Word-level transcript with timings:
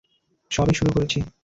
সবে 0.51 0.73
শুরু 0.73 0.91
করেছি। 0.93 1.19